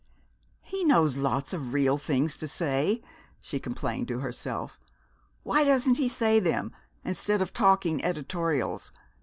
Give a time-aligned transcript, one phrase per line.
[0.63, 3.03] "He knows lots of real things to say,"
[3.39, 4.79] she complained to herself,
[5.43, 6.73] "why doesn't he say them,
[7.05, 8.91] instead of talking editorials?